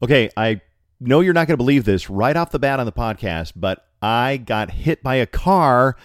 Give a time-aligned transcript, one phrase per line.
[0.00, 0.60] Okay, I
[1.00, 3.86] know you're not going to believe this right off the bat on the podcast, but
[4.00, 5.96] I got hit by a car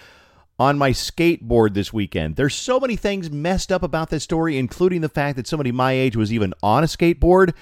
[0.58, 2.36] on my skateboard this weekend.
[2.36, 5.92] There's so many things messed up about this story, including the fact that somebody my
[5.92, 7.54] age was even on a skateboard,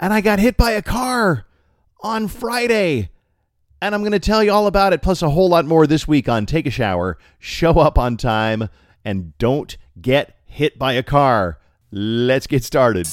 [0.00, 1.46] and I got hit by a car
[2.00, 3.10] on Friday.
[3.80, 6.06] And I'm going to tell you all about it, plus a whole lot more this
[6.06, 7.18] week on Take a Shower.
[7.40, 8.68] Show up on time
[9.04, 11.58] and don't get hit by a car.
[11.90, 13.08] Let's get started.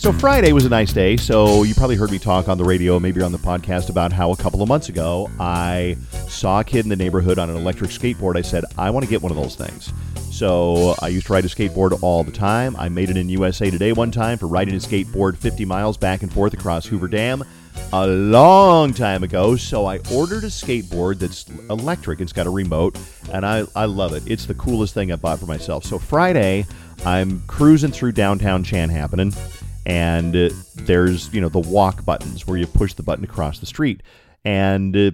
[0.00, 1.18] So Friday was a nice day.
[1.18, 4.32] So you probably heard me talk on the radio, maybe on the podcast, about how
[4.32, 5.94] a couple of months ago I
[6.26, 8.38] saw a kid in the neighborhood on an electric skateboard.
[8.38, 9.92] I said I want to get one of those things.
[10.32, 12.76] So I used to ride a skateboard all the time.
[12.76, 16.22] I made it in USA Today one time for riding a skateboard 50 miles back
[16.22, 17.44] and forth across Hoover Dam
[17.92, 19.54] a long time ago.
[19.54, 22.22] So I ordered a skateboard that's electric.
[22.22, 22.98] It's got a remote,
[23.34, 24.22] and I, I love it.
[24.26, 25.84] It's the coolest thing I bought for myself.
[25.84, 26.64] So Friday,
[27.04, 29.36] I'm cruising through downtown Chanhassen
[29.90, 33.66] and uh, there's you know the walk buttons where you push the button across the
[33.66, 34.02] street.
[34.44, 35.10] And uh,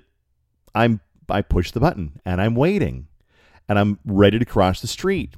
[0.74, 3.08] i'm i push the button and i'm waiting
[3.68, 5.34] and i'm ready to cross the street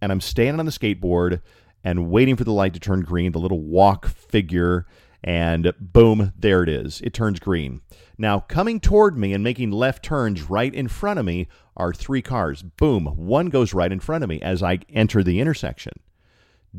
[0.00, 1.40] and i'm standing on the skateboard
[1.82, 4.86] and waiting for the light to turn green the little walk figure
[5.24, 7.00] and boom there it is.
[7.00, 7.80] It turns green.
[8.18, 12.22] Now coming toward me and making left turns right in front of me are three
[12.22, 12.62] cars.
[12.62, 15.94] Boom one goes right in front of me as i enter the intersection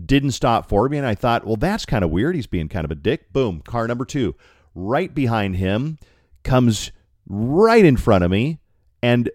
[0.05, 0.97] didn't stop for me.
[0.97, 2.35] And I thought, well, that's kind of weird.
[2.35, 3.31] He's being kind of a dick.
[3.31, 4.35] Boom, car number two.
[4.75, 5.99] Right behind him
[6.43, 6.91] comes
[7.27, 8.59] right in front of me.
[9.01, 9.29] And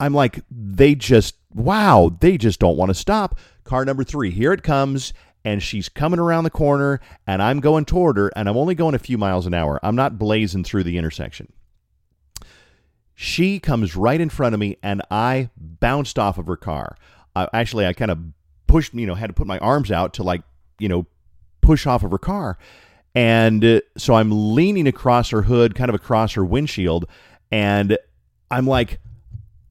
[0.00, 3.38] I'm like, they just, wow, they just don't want to stop.
[3.64, 5.12] Car number three, here it comes.
[5.46, 8.94] And she's coming around the corner, and I'm going toward her, and I'm only going
[8.94, 9.78] a few miles an hour.
[9.82, 11.52] I'm not blazing through the intersection.
[13.14, 16.96] She comes right in front of me, and I bounced off of her car.
[17.36, 18.18] Uh, actually, I kind of
[18.74, 20.42] pushed, you know, had to put my arms out to like,
[20.80, 21.06] you know,
[21.60, 22.58] push off of her car.
[23.14, 27.04] And uh, so I'm leaning across her hood, kind of across her windshield.
[27.52, 27.96] And
[28.50, 28.98] I'm like,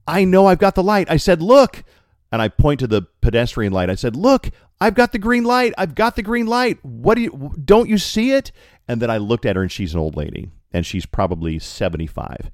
[0.07, 1.11] I know I've got the light.
[1.11, 1.83] I said, look.
[2.31, 3.89] And I point to the pedestrian light.
[3.89, 4.49] I said, look,
[4.79, 5.73] I've got the green light.
[5.77, 6.79] I've got the green light.
[6.85, 8.53] What do you, don't you see it?
[8.87, 12.49] And then I looked at her and she's an old lady and she's probably 75.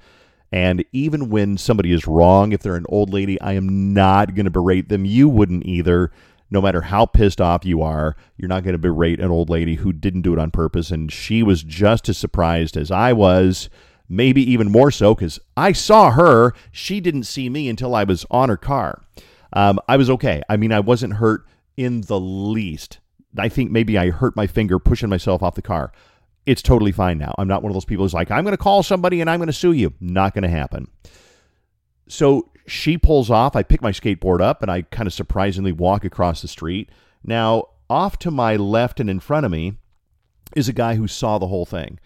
[0.51, 4.45] And even when somebody is wrong, if they're an old lady, I am not going
[4.45, 5.05] to berate them.
[5.05, 6.11] You wouldn't either
[6.51, 9.75] no matter how pissed off you are, you're not going to berate an old lady
[9.75, 10.91] who didn't do it on purpose.
[10.91, 13.69] And she was just as surprised as I was,
[14.07, 16.53] maybe even more so, because I saw her.
[16.71, 19.03] She didn't see me until I was on her car.
[19.53, 20.41] Um, I was okay.
[20.49, 21.45] I mean, I wasn't hurt
[21.77, 22.99] in the least.
[23.37, 25.91] I think maybe I hurt my finger pushing myself off the car.
[26.45, 27.35] It's totally fine now.
[27.37, 29.39] I'm not one of those people who's like, I'm going to call somebody and I'm
[29.39, 29.93] going to sue you.
[29.99, 30.87] Not going to happen.
[32.07, 33.55] So she pulls off.
[33.55, 36.89] I pick my skateboard up and I kind of surprisingly walk across the street.
[37.23, 39.77] Now, off to my left and in front of me
[40.55, 41.99] is a guy who saw the whole thing.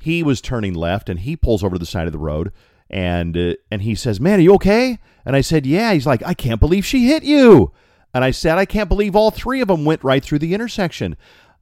[0.00, 2.52] He was turning left and he pulls over to the side of the road
[2.88, 6.22] and uh, and he says, "Man, are you okay?" And I said, "Yeah." He's like,
[6.24, 7.72] "I can't believe she hit you."
[8.14, 11.16] And I said, "I can't believe all three of them went right through the intersection."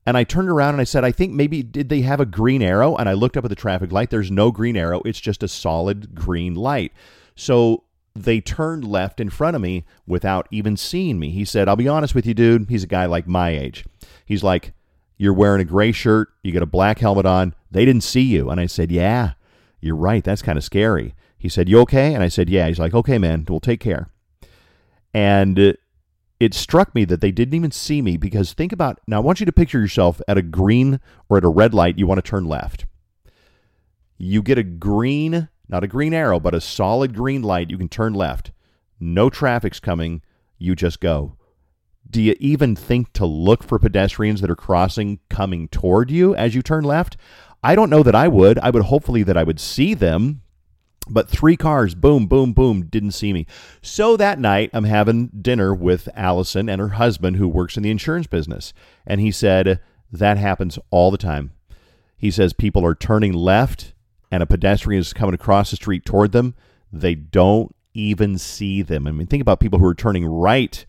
[0.06, 2.62] And I turned around and I said, I think maybe did they have a green
[2.62, 2.94] arrow?
[2.94, 4.10] And I looked up at the traffic light.
[4.10, 5.02] There's no green arrow.
[5.04, 6.92] It's just a solid green light.
[7.34, 7.82] So
[8.24, 11.30] they turned left in front of me without even seeing me.
[11.30, 12.68] He said, I'll be honest with you, dude.
[12.68, 13.84] He's a guy like my age.
[14.24, 14.72] He's like,
[15.16, 17.54] You're wearing a gray shirt, you got a black helmet on.
[17.70, 18.50] They didn't see you.
[18.50, 19.32] And I said, Yeah,
[19.80, 20.24] you're right.
[20.24, 21.14] That's kind of scary.
[21.38, 22.14] He said, You okay?
[22.14, 22.68] And I said, Yeah.
[22.68, 24.08] He's like, Okay, man, we'll take care.
[25.14, 25.72] And uh,
[26.38, 29.40] it struck me that they didn't even see me because think about now, I want
[29.40, 32.28] you to picture yourself at a green or at a red light, you want to
[32.28, 32.84] turn left.
[34.18, 37.88] You get a green not a green arrow, but a solid green light, you can
[37.88, 38.52] turn left.
[39.00, 40.22] No traffic's coming.
[40.58, 41.36] You just go.
[42.08, 46.54] Do you even think to look for pedestrians that are crossing coming toward you as
[46.54, 47.16] you turn left?
[47.62, 48.58] I don't know that I would.
[48.60, 50.42] I would hopefully that I would see them.
[51.08, 53.46] But three cars, boom, boom, boom, didn't see me.
[53.80, 57.90] So that night, I'm having dinner with Allison and her husband, who works in the
[57.90, 58.72] insurance business.
[59.06, 59.80] And he said,
[60.10, 61.52] That happens all the time.
[62.16, 63.94] He says people are turning left
[64.30, 66.54] and a pedestrian is coming across the street toward them,
[66.92, 69.06] they don't even see them.
[69.06, 70.84] I mean, think about people who are turning right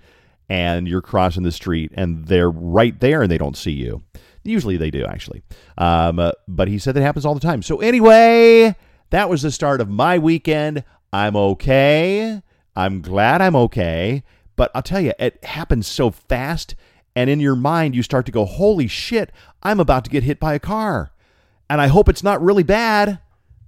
[0.50, 4.04] and you're crossing the street and they're right there and they don't see you.
[4.44, 5.44] Usually they do, actually.
[5.78, 7.62] Um, uh, but he said that happens all the time.
[7.62, 8.75] So, anyway,
[9.10, 10.83] that was the start of my weekend.
[11.12, 12.42] I'm okay.
[12.75, 14.24] I'm glad I'm okay.
[14.56, 16.75] But I'll tell you, it happens so fast.
[17.16, 19.31] And in your mind, you start to go, holy shit,
[19.63, 21.12] I'm about to get hit by a car.
[21.69, 23.19] And I hope it's not really bad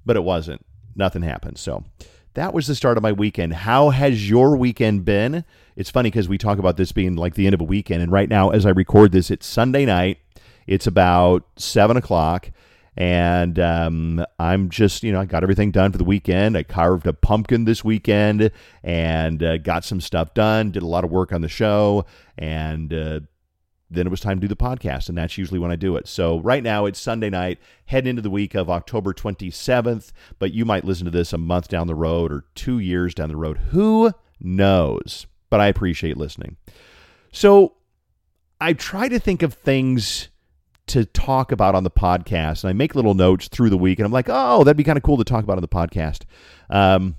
[0.09, 0.65] but it wasn't.
[0.95, 1.59] Nothing happened.
[1.59, 1.83] So
[2.33, 3.53] that was the start of my weekend.
[3.53, 5.45] How has your weekend been?
[5.75, 8.11] It's funny because we talk about this being like the end of a weekend, and
[8.11, 10.17] right now, as I record this, it's Sunday night.
[10.65, 12.49] It's about seven o'clock,
[12.97, 16.57] and um, I'm just, you know, I got everything done for the weekend.
[16.57, 18.49] I carved a pumpkin this weekend
[18.81, 20.71] and uh, got some stuff done.
[20.71, 23.19] Did a lot of work on the show, and uh,
[23.91, 26.07] then it was time to do the podcast, and that's usually when I do it.
[26.07, 30.63] So right now it's Sunday night, heading into the week of October 27th, but you
[30.65, 33.57] might listen to this a month down the road or two years down the road.
[33.71, 35.25] Who knows?
[35.49, 36.57] But I appreciate listening.
[37.31, 37.73] So
[38.61, 40.29] I try to think of things
[40.87, 44.05] to talk about on the podcast, and I make little notes through the week, and
[44.05, 46.23] I'm like, oh, that'd be kind of cool to talk about on the podcast.
[46.69, 47.15] Um,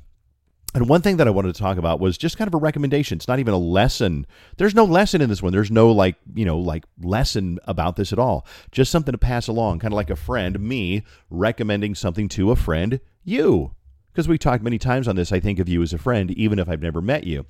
[0.74, 3.16] and one thing that I wanted to talk about was just kind of a recommendation.
[3.16, 4.26] It's not even a lesson.
[4.56, 5.52] There's no lesson in this one.
[5.52, 8.46] There's no like, you know, like lesson about this at all.
[8.70, 12.56] Just something to pass along, kind of like a friend, me recommending something to a
[12.56, 13.72] friend, you.
[14.12, 16.58] Because we talked many times on this, I think of you as a friend, even
[16.58, 17.46] if I've never met you.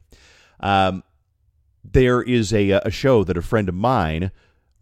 [0.60, 1.02] Um,
[1.84, 4.30] there is a, a show that a friend of mine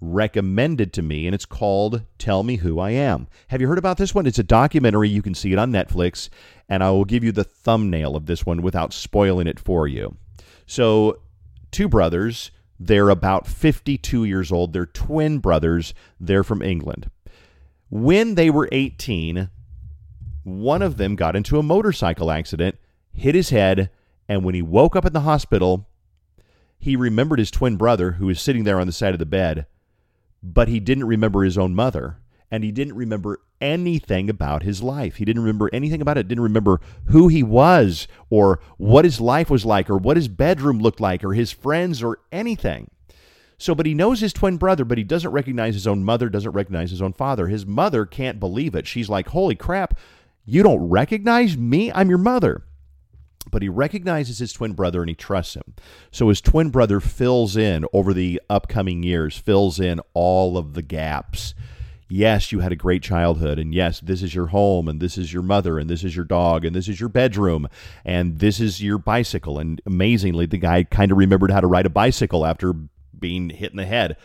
[0.00, 3.26] recommended to me, and it's called Tell Me Who I Am.
[3.48, 4.26] Have you heard about this one?
[4.26, 5.08] It's a documentary.
[5.08, 6.28] You can see it on Netflix,
[6.68, 10.16] and I will give you the thumbnail of this one without spoiling it for you.
[10.66, 11.20] So,
[11.70, 14.72] two brothers, they're about 52 years old.
[14.72, 15.94] They're twin brothers.
[16.20, 17.10] They're from England.
[17.90, 19.50] When they were 18,
[20.44, 22.76] one of them got into a motorcycle accident,
[23.12, 23.90] hit his head,
[24.28, 25.88] and when he woke up in the hospital,
[26.78, 29.66] he remembered his twin brother who was sitting there on the side of the bed
[30.42, 32.18] but he didn't remember his own mother
[32.50, 35.16] and he didn't remember anything about his life.
[35.16, 36.28] He didn't remember anything about it.
[36.28, 40.78] Didn't remember who he was or what his life was like or what his bedroom
[40.78, 42.90] looked like or his friends or anything.
[43.58, 46.52] So, but he knows his twin brother, but he doesn't recognize his own mother, doesn't
[46.52, 47.48] recognize his own father.
[47.48, 48.86] His mother can't believe it.
[48.86, 49.98] She's like, Holy crap,
[50.44, 51.90] you don't recognize me?
[51.92, 52.62] I'm your mother
[53.50, 55.74] but he recognizes his twin brother and he trusts him.
[56.10, 60.82] So his twin brother fills in over the upcoming years, fills in all of the
[60.82, 61.54] gaps.
[62.10, 65.30] Yes, you had a great childhood, and yes, this is your home, and this is
[65.30, 67.68] your mother, and this is your dog, and this is your bedroom,
[68.02, 69.58] and this is your bicycle.
[69.58, 72.72] And amazingly, the guy kind of remembered how to ride a bicycle after
[73.18, 74.16] being hit in the head,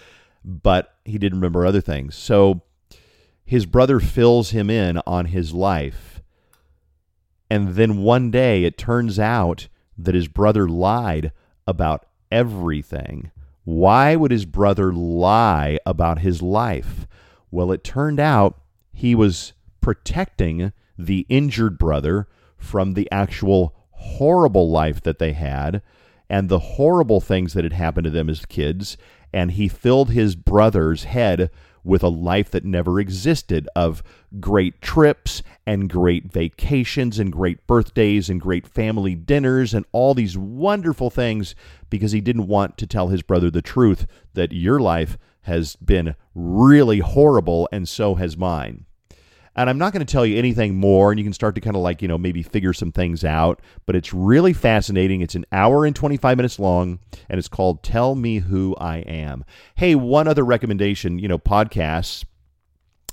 [0.46, 2.16] but he didn't remember other things.
[2.16, 2.62] So
[3.46, 6.23] his brother fills him in on his life
[7.54, 11.32] and then one day it turns out that his brother lied
[11.68, 13.30] about everything.
[13.64, 17.06] Why would his brother lie about his life?
[17.52, 18.60] Well, it turned out
[18.92, 22.28] he was protecting the injured brother
[22.58, 25.84] from the actual horrible life that they had
[26.28, 28.98] and the horrible things that had happened to them as kids.
[29.32, 31.52] And he filled his brother's head
[31.84, 34.04] with a life that never existed of
[34.40, 40.38] great trips and great vacations and great birthdays and great family dinners and all these
[40.38, 41.56] wonderful things
[41.90, 46.16] because he didn't want to tell his brother the truth that your life has been
[46.34, 48.86] really horrible and so has mine.
[49.56, 51.76] And I'm not going to tell you anything more, and you can start to kind
[51.76, 53.62] of like, you know, maybe figure some things out.
[53.86, 55.22] But it's really fascinating.
[55.22, 59.46] It's an hour and 25 minutes long, and it's called Tell Me Who I Am.
[59.76, 62.26] Hey, one other recommendation, you know, podcasts.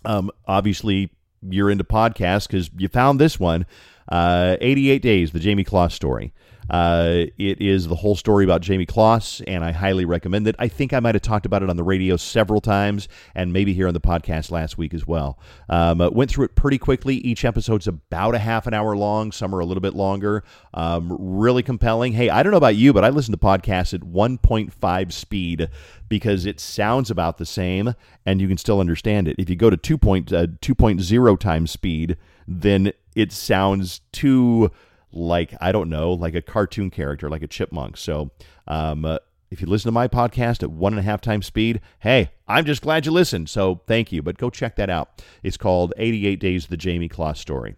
[0.05, 1.11] Um, obviously,
[1.43, 3.67] you're into podcasts because you found this one
[4.09, 6.33] uh, 88 Days, the Jayme Closs story.
[6.71, 10.55] Uh, it is the whole story about Jayme Closs, and I highly recommend it.
[10.59, 13.75] I think I might have talked about it on the radio several times, and maybe
[13.75, 15.39] here on the podcast last week as well.
[15.69, 17.17] Um, went through it pretty quickly.
[17.17, 19.33] Each episode's about a half an hour long.
[19.33, 20.45] Some are a little bit longer.
[20.73, 22.13] Um, really compelling.
[22.13, 25.69] Hey, I don't know about you, but I listen to podcasts at 1.5 speed
[26.09, 29.37] because it sounds about the same, and you can still understand it.
[29.39, 29.99] If you go to 2.
[29.99, 34.71] Point, uh, 2.0 times speed, then it sounds too
[35.13, 37.97] like I don't know, like a cartoon character, like a chipmunk.
[37.97, 38.31] So,
[38.67, 39.19] um, uh,
[39.51, 42.65] if you listen to my podcast at one and a half times speed, hey, I'm
[42.65, 43.49] just glad you listened.
[43.49, 44.23] So thank you.
[44.23, 45.23] But go check that out.
[45.43, 47.75] It's called 88 Days of the Jayme Closs Story.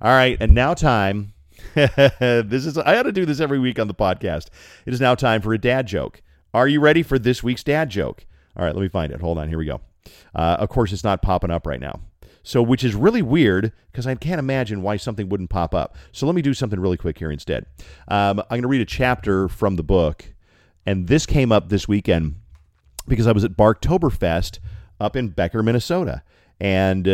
[0.00, 1.32] All right, and now time.
[1.74, 4.48] this is I ought to do this every week on the podcast.
[4.86, 6.20] It is now time for a dad joke.
[6.52, 8.26] Are you ready for this week's dad joke?
[8.56, 9.20] All right, let me find it.
[9.20, 9.48] Hold on.
[9.48, 9.80] Here we go.
[10.34, 12.00] Uh, of course, it's not popping up right now.
[12.46, 15.96] So, which is really weird because I can't imagine why something wouldn't pop up.
[16.12, 17.66] So, let me do something really quick here instead.
[18.06, 20.32] Um, I'm going to read a chapter from the book,
[20.86, 22.36] and this came up this weekend
[23.08, 24.58] because I was at Barktoberfest
[25.00, 26.22] up in Becker, Minnesota,
[26.60, 27.08] and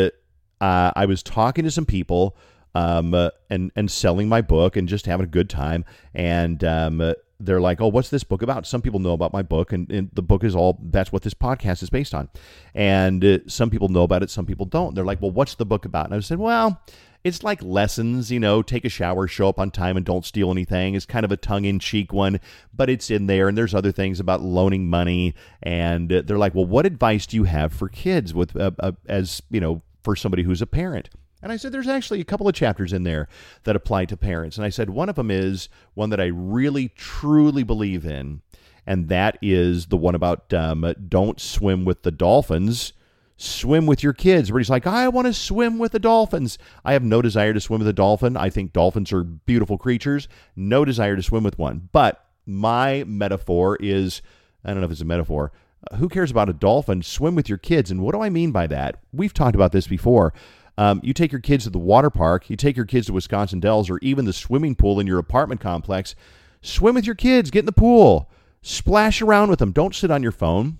[0.60, 2.36] uh, I was talking to some people
[2.74, 5.84] um, uh, and and selling my book and just having a good time.
[6.14, 9.72] And um, they're like, "Oh, what's this book about?" Some people know about my book,
[9.72, 12.28] and, and the book is all that's what this podcast is based on.
[12.74, 14.94] And uh, some people know about it, some people don't.
[14.94, 16.80] They're like, "Well, what's the book about?" And I said, "Well."
[17.22, 20.50] It's like lessons, you know, take a shower, show up on time, and don't steal
[20.50, 20.94] anything.
[20.94, 22.40] It's kind of a tongue in cheek one,
[22.72, 23.46] but it's in there.
[23.46, 25.34] And there's other things about loaning money.
[25.62, 28.92] And uh, they're like, well, what advice do you have for kids with, uh, uh,
[29.06, 31.10] as, you know, for somebody who's a parent?
[31.42, 33.28] And I said, there's actually a couple of chapters in there
[33.64, 34.56] that apply to parents.
[34.56, 38.42] And I said, one of them is one that I really, truly believe in.
[38.86, 42.92] And that is the one about um, don't swim with the dolphins,
[43.36, 44.50] swim with your kids.
[44.50, 46.58] Where he's like, I want to swim with the dolphins.
[46.84, 48.36] I have no desire to swim with a dolphin.
[48.36, 50.28] I think dolphins are beautiful creatures.
[50.56, 51.88] No desire to swim with one.
[51.92, 54.22] But my metaphor is
[54.64, 55.52] I don't know if it's a metaphor.
[55.96, 57.02] Who cares about a dolphin?
[57.02, 57.90] Swim with your kids.
[57.90, 59.00] And what do I mean by that?
[59.12, 60.34] We've talked about this before.
[60.80, 63.60] Um, you take your kids to the water park, you take your kids to Wisconsin
[63.60, 66.14] Dells, or even the swimming pool in your apartment complex.
[66.62, 68.30] Swim with your kids, get in the pool,
[68.62, 69.72] splash around with them.
[69.72, 70.78] Don't sit on your phone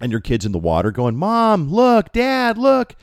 [0.00, 2.96] and your kids in the water going, Mom, look, Dad, look.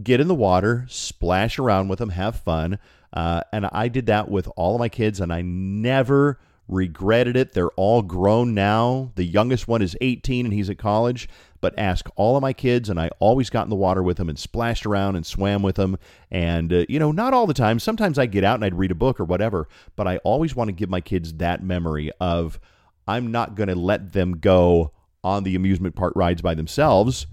[0.00, 2.78] Get in the water, splash around with them, have fun.
[3.12, 6.38] Uh, and I did that with all of my kids, and I never
[6.68, 7.52] regretted it.
[7.52, 9.10] They're all grown now.
[9.16, 11.28] The youngest one is 18 and he's at college
[11.64, 14.28] but ask all of my kids, and I always got in the water with them
[14.28, 15.96] and splashed around and swam with them.
[16.30, 17.78] And, uh, you know, not all the time.
[17.78, 19.66] Sometimes I'd get out and I'd read a book or whatever,
[19.96, 22.60] but I always want to give my kids that memory of
[23.08, 24.92] I'm not going to let them go
[25.22, 27.26] on the amusement park rides by themselves.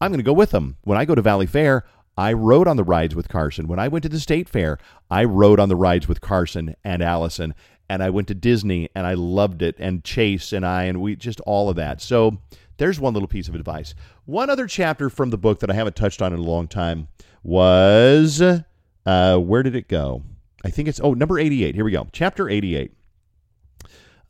[0.00, 0.76] I'm going to go with them.
[0.82, 1.82] When I go to Valleyfair,
[2.16, 3.68] I rode on the rides with Carson.
[3.68, 7.00] When I went to the state fair, I rode on the rides with Carson and
[7.00, 7.54] Allison.
[7.88, 9.76] And I went to Disney and I loved it.
[9.78, 12.00] And Chase and I, and we just all of that.
[12.00, 12.38] So
[12.78, 13.94] there's one little piece of advice.
[14.24, 17.08] One other chapter from the book that I haven't touched on in a long time
[17.42, 20.22] was uh, where did it go?
[20.64, 21.74] I think it's, oh, number 88.
[21.74, 22.08] Here we go.
[22.12, 22.92] Chapter 88.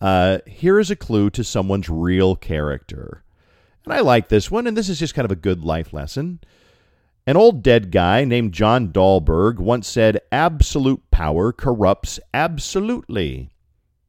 [0.01, 3.23] Uh, here is a clue to someone's real character.
[3.85, 6.41] And I like this one, and this is just kind of a good life lesson.
[7.27, 13.51] An old dead guy named John Dalberg once said, Absolute power corrupts absolutely.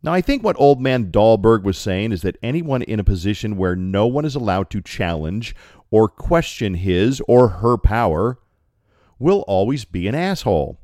[0.02, 3.58] Now, I think what old man Dalberg was saying is that anyone in a position
[3.58, 5.54] where no one is allowed to challenge
[5.92, 8.40] or question his or her power
[9.18, 10.80] will always be an asshole.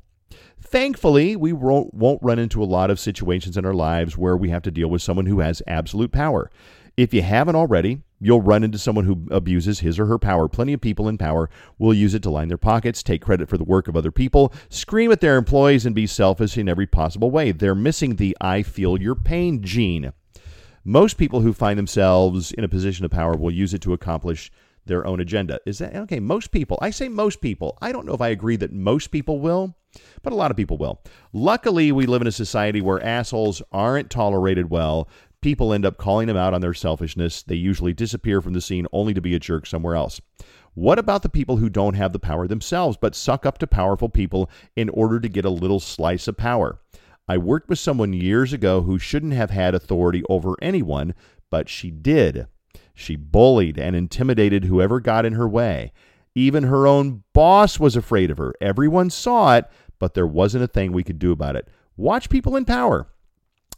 [0.60, 4.50] Thankfully, we won't, won't run into a lot of situations in our lives where we
[4.50, 6.50] have to deal with someone who has absolute power.
[6.96, 10.48] If you haven't already, you'll run into someone who abuses his or her power.
[10.48, 13.58] Plenty of people in power will use it to line their pockets, take credit for
[13.58, 17.30] the work of other people, scream at their employees, and be selfish in every possible
[17.30, 17.52] way.
[17.52, 20.12] They're missing the I feel your pain gene.
[20.84, 24.52] Most people who find themselves in a position of power will use it to accomplish
[24.86, 25.58] their own agenda.
[25.66, 26.20] Is that okay?
[26.20, 27.76] Most people, I say most people.
[27.82, 29.74] I don't know if I agree that most people will,
[30.22, 31.02] but a lot of people will.
[31.32, 35.08] Luckily, we live in a society where assholes aren't tolerated well
[35.40, 37.42] people end up calling them out on their selfishness.
[37.42, 40.20] They usually disappear from the scene only to be a jerk somewhere else.
[40.74, 44.08] What about the people who don't have the power themselves but suck up to powerful
[44.08, 46.80] people in order to get a little slice of power?
[47.28, 51.14] I worked with someone years ago who shouldn't have had authority over anyone,
[51.50, 52.46] but she did.
[52.94, 55.92] She bullied and intimidated whoever got in her way.
[56.34, 58.52] Even her own boss was afraid of her.
[58.60, 59.64] Everyone saw it,
[59.98, 61.68] but there wasn't a thing we could do about it.
[61.96, 63.08] Watch people in power.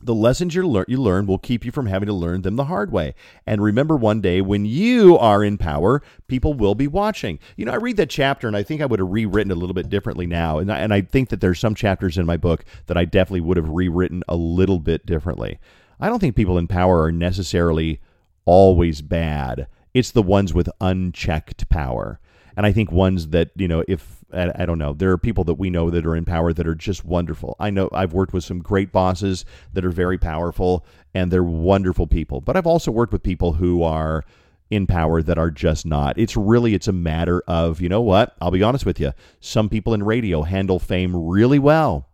[0.00, 2.66] The lessons you learn, you learn will keep you from having to learn them the
[2.66, 3.14] hard way.
[3.46, 7.40] And remember, one day when you are in power, people will be watching.
[7.56, 9.74] You know, I read that chapter and I think I would have rewritten a little
[9.74, 10.58] bit differently now.
[10.58, 13.40] And I, and I think that there's some chapters in my book that I definitely
[13.40, 15.58] would have rewritten a little bit differently.
[15.98, 18.00] I don't think people in power are necessarily
[18.44, 19.66] always bad.
[19.94, 22.20] It's the ones with unchecked power.
[22.58, 24.92] And I think ones that, you know, if I, don't know.
[24.92, 27.54] There are people that we know that are in power that are just wonderful.
[27.60, 30.84] I know I've worked with some great bosses that are very powerful
[31.14, 32.40] and they're wonderful people.
[32.40, 34.24] But I've also worked with people who are
[34.70, 36.18] in power that are just not.
[36.18, 38.36] It's really it's a matter of, you know what?
[38.40, 39.12] I'll be honest with you.
[39.38, 42.07] Some people in radio handle fame really well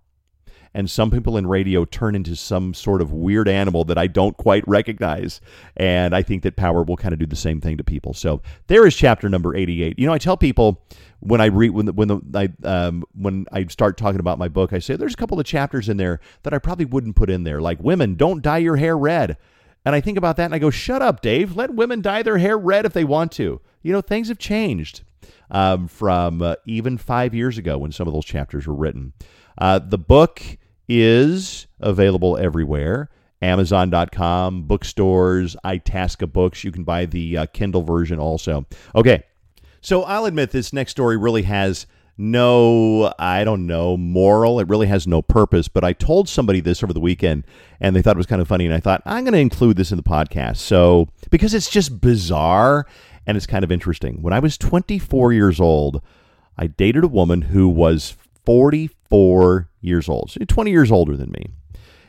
[0.75, 4.37] and some people in radio turn into some sort of weird animal that I don't
[4.37, 5.41] quite recognize.
[5.77, 8.13] And I think that power will kind of do the same thing to people.
[8.13, 9.99] So there is chapter number 88.
[9.99, 10.83] You know, I tell people
[11.21, 14.49] when I read when the, when the I um, when I start talking about my
[14.49, 17.31] book, I say there's a couple of chapters in there that I probably wouldn't put
[17.31, 19.37] in there, like women don't dye your hair red.
[19.87, 21.57] And I think about that and I go, shut up, Dave.
[21.57, 23.61] Let women dye their hair red if they want to.
[23.83, 25.03] You know, things have changed
[25.51, 29.13] um, from uh, even five years ago when some of those chapters were written.
[29.59, 30.43] Uh, the book
[30.89, 33.11] is available everywhere.
[33.43, 36.65] Amazon.com, bookstores, Itasca Books.
[36.65, 38.65] You can buy the uh, Kindle version also.
[38.95, 39.23] Okay,
[39.81, 41.87] so I'll admit this next story really has
[42.17, 44.61] no, I don't know, moral.
[44.61, 45.69] It really has no purpose.
[45.69, 47.45] But I told somebody this over the weekend
[47.81, 48.65] and they thought it was kind of funny.
[48.67, 50.59] And I thought, I'm going to include this in the podcast.
[50.59, 52.87] So, because it's just bizarre
[53.27, 54.23] and it's kind of interesting.
[54.23, 56.01] When I was 24 years old,
[56.57, 61.51] I dated a woman who was 44 years old, so 20 years older than me.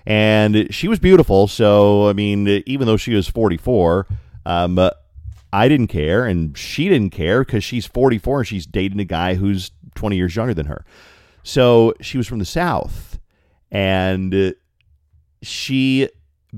[0.05, 1.47] And she was beautiful.
[1.47, 4.07] So, I mean, even though she was 44,
[4.45, 4.79] um,
[5.51, 9.35] I didn't care, and she didn't care because she's 44 and she's dating a guy
[9.35, 10.85] who's 20 years younger than her.
[11.43, 13.19] So she was from the South,
[13.71, 14.53] and
[15.41, 16.09] she,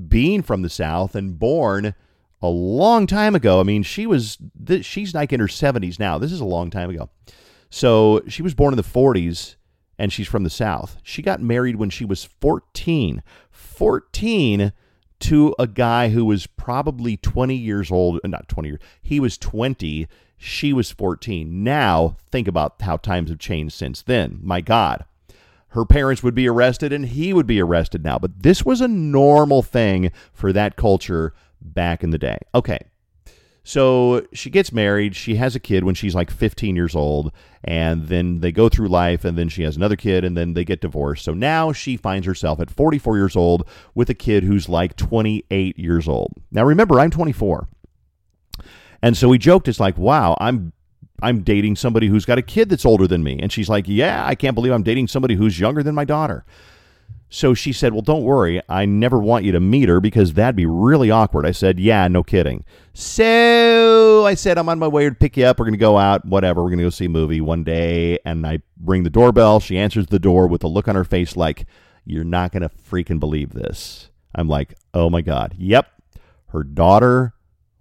[0.08, 1.94] being from the South and born
[2.42, 4.38] a long time ago, I mean, she was,
[4.82, 6.18] she's like in her 70s now.
[6.18, 7.10] This is a long time ago.
[7.70, 9.56] So she was born in the 40s
[9.98, 10.98] and she's from the South.
[11.04, 13.24] She got married when she was 14.
[13.52, 14.74] 14
[15.20, 19.38] to a guy who was probably 20 years old, uh, not 20 years, he was
[19.38, 21.64] 20, she was 14.
[21.64, 24.40] Now, think about how times have changed since then.
[24.42, 25.06] My God.
[25.70, 28.18] Her parents would be arrested and he would be arrested now.
[28.18, 32.40] But this was a normal thing for that culture back in the day.
[32.56, 32.80] Okay.
[33.68, 35.14] So she gets married.
[35.14, 37.34] She has a kid when she's like 15 years old.
[37.66, 39.26] And then they go through life.
[39.26, 40.24] And then she has another kid.
[40.24, 41.26] And then they get divorced.
[41.26, 45.78] So now she finds herself at 44 years old with a kid who's like 28
[45.78, 46.32] years old.
[46.50, 47.68] Now remember, I'm 24.
[49.02, 50.72] And so we joked, it's like, wow, I'm
[51.22, 53.38] I'm dating somebody who's got a kid that's older than me.
[53.42, 56.46] And she's like, Yeah, I can't believe I'm dating somebody who's younger than my daughter.
[57.30, 58.62] So she said, Well, don't worry.
[58.70, 61.46] I never want you to meet her because that'd be really awkward.
[61.46, 62.64] I said, Yeah, no kidding.
[62.94, 65.60] So I said, I'm on my way to pick you up.
[65.60, 66.64] We're going to go out, whatever.
[66.64, 68.20] We're going to go see a movie one day.
[68.26, 69.60] And I ring the doorbell.
[69.60, 71.66] She answers the door with a look on her face like,
[72.06, 74.10] You're not going to freaking believe this.
[74.34, 75.56] I'm like, Oh my God.
[75.58, 75.92] Yep.
[76.48, 77.34] Her daughter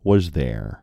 [0.02, 0.82] was there.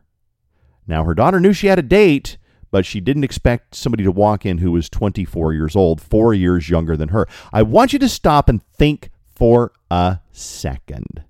[0.86, 2.36] Now, her daughter knew she had a date
[2.74, 6.68] but she didn't expect somebody to walk in who was 24 years old, four years
[6.68, 7.28] younger than her.
[7.52, 11.22] I want you to stop and think for a second.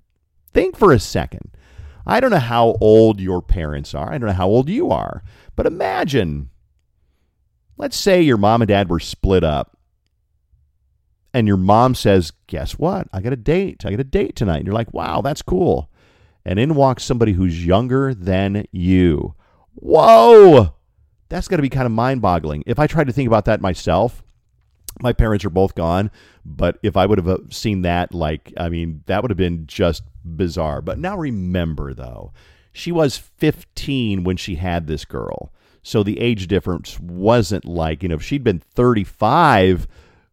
[0.55, 1.51] Think for a second.
[2.03, 4.11] I don't know how old your parents are.
[4.11, 5.21] I don't know how old you are.
[5.55, 6.49] But imagine,
[7.77, 9.77] let's say your mom and dad were split up.
[11.31, 13.07] And your mom says, Guess what?
[13.13, 13.85] I got a date.
[13.85, 14.57] I got a date tonight.
[14.57, 15.91] And you're like, Wow, that's cool.
[16.43, 19.35] And in walks somebody who's younger than you.
[19.75, 20.74] Whoa!
[21.29, 22.63] That's got to be kind of mind boggling.
[22.65, 24.23] If I tried to think about that myself,
[25.01, 26.11] my parents are both gone,
[26.45, 29.67] but if I would have uh, seen that, like, I mean, that would have been
[29.67, 30.81] just bizarre.
[30.81, 32.31] But now remember, though,
[32.71, 35.51] she was 15 when she had this girl.
[35.83, 39.87] So the age difference wasn't like, you know, if she'd been 35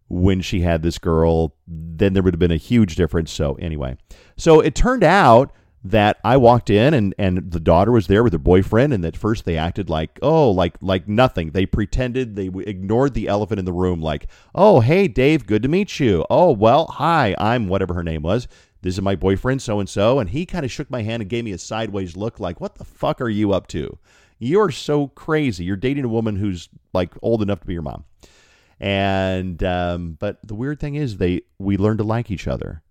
[0.08, 3.32] when she had this girl, then there would have been a huge difference.
[3.32, 3.96] So, anyway,
[4.36, 5.52] so it turned out
[5.84, 9.16] that I walked in and and the daughter was there with her boyfriend and at
[9.16, 11.50] first they acted like oh like like nothing.
[11.50, 15.68] They pretended they ignored the elephant in the room like oh hey Dave good to
[15.68, 16.24] meet you.
[16.30, 18.46] Oh well hi I'm whatever her name was.
[18.82, 21.30] This is my boyfriend so and so and he kind of shook my hand and
[21.30, 23.98] gave me a sideways look like what the fuck are you up to?
[24.38, 25.64] You're so crazy.
[25.64, 28.04] You're dating a woman who's like old enough to be your mom.
[28.78, 32.82] And um, but the weird thing is they we learned to like each other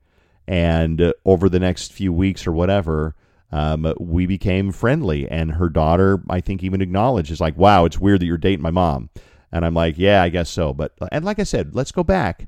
[0.48, 3.16] and uh, over the next few weeks or whatever,
[3.52, 5.30] um, we became friendly.
[5.30, 8.64] And her daughter, I think, even acknowledged, is like, wow, it's weird that you're dating
[8.64, 9.10] my mom.
[9.52, 10.74] And I'm like, yeah, I guess so.
[10.74, 12.48] But, and like I said, let's go back.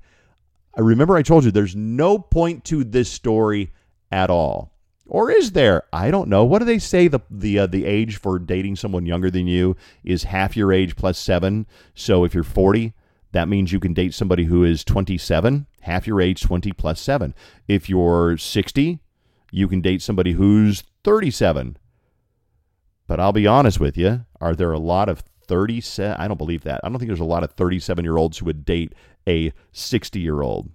[0.76, 3.72] I remember I told you there's no point to this story
[4.12, 4.72] at all.
[5.06, 5.84] Or is there?
[5.92, 6.46] I don't know.
[6.46, 9.76] What do they say the the uh, the age for dating someone younger than you
[10.04, 11.68] is half your age plus 7.
[11.94, 12.94] So if you're 40,
[13.34, 17.34] that means you can date somebody who is 27, half your age, 20 plus 7.
[17.68, 19.00] If you're 60,
[19.52, 21.78] you can date somebody who's 37.
[23.08, 26.16] But I'll be honest with you, are there a lot of 37?
[26.20, 26.80] I don't believe that.
[26.84, 28.94] I don't think there's a lot of 37 year olds who would date
[29.28, 30.70] a 60 year old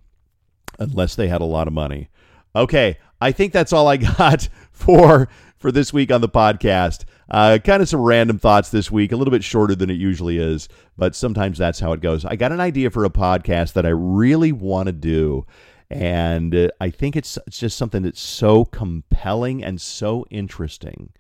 [0.80, 2.08] unless they had a lot of money.
[2.56, 7.04] Okay, I think that's all I got for for this week on the podcast.
[7.30, 10.38] Uh, kind of some random thoughts this week, a little bit shorter than it usually
[10.38, 12.24] is, but sometimes that's how it goes.
[12.24, 15.46] I got an idea for a podcast that I really want to do.
[15.90, 21.10] And uh, I think it's, it's just something that's so compelling and so interesting.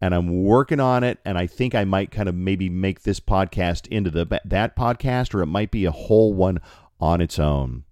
[0.00, 1.18] And I'm working on it.
[1.24, 5.34] And I think I might kind of maybe make this podcast into the that podcast,
[5.34, 6.60] or it might be a whole one
[7.00, 7.84] on its own.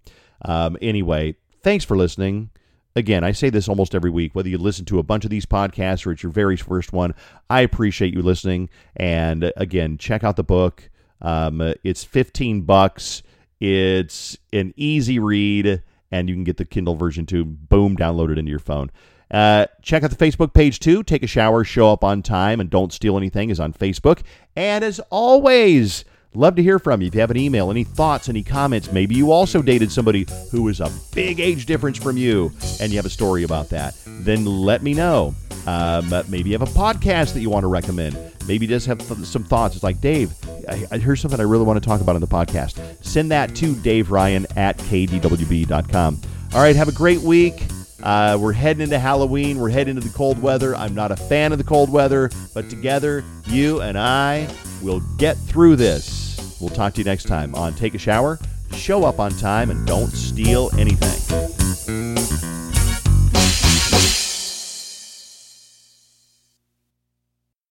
[0.45, 2.51] Um, anyway, thanks for listening
[2.95, 5.45] again, I say this almost every week, whether you listen to a bunch of these
[5.45, 7.13] podcasts or it's your very first one,
[7.49, 8.69] I appreciate you listening.
[8.95, 10.89] And again, check out the book.
[11.21, 13.23] Um, it's 15 bucks.
[13.59, 17.45] It's an easy read, and you can get the Kindle version too.
[17.45, 18.91] Boom, download it into your phone.
[19.31, 21.01] Uh, check out the Facebook page too.
[21.01, 24.21] Take a shower, show up on time, and don't steal anything is on Facebook.
[24.55, 27.07] And as always, Love to hear from you.
[27.07, 30.63] If you have an email, any thoughts, any comments, maybe you also dated somebody who
[30.63, 34.43] was a big age difference from you and you have a story about that, then
[34.43, 35.35] let me know.
[35.67, 38.17] Um, maybe you have a podcast that you want to recommend.
[38.47, 39.75] Maybe you just have some thoughts.
[39.75, 40.33] It's like, Dave,
[40.67, 42.81] I, I heard something I really want to talk about on the podcast.
[43.05, 46.21] Send that to Dave Ryan at kdwb.com.
[46.53, 47.63] All right, have a great week.
[48.01, 49.59] Uh, we're heading into Halloween.
[49.59, 50.75] We're heading into the cold weather.
[50.75, 54.49] I'm not a fan of the cold weather, but together, you and I
[54.81, 56.22] will get through this.
[56.63, 58.39] We'll talk to you next time on Take a Shower.
[58.71, 61.52] Show up on time and don't steal anything.